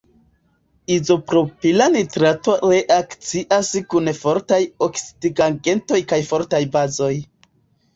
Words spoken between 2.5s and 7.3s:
reakcias kun fortaj oksidigagentoj kaj fortaj bazoj.